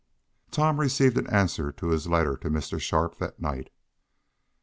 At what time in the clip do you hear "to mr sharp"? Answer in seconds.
2.35-3.19